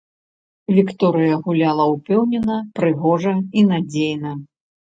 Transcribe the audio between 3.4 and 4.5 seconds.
і надзейна.